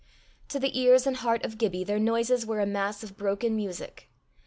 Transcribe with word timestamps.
To 0.47 0.57
the 0.57 0.79
ears 0.79 1.05
and 1.05 1.17
heart 1.17 1.45
of 1.45 1.59
Gibbie 1.59 1.83
their 1.83 1.99
noises 1.99 2.43
were 2.43 2.59
a 2.59 2.65
mass 2.65 3.03
of 3.03 3.15
broken 3.15 3.55
music. 3.55 4.09